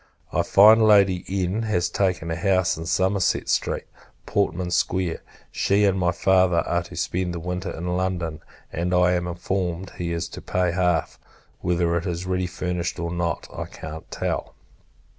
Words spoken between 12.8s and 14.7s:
or not, I can't tell.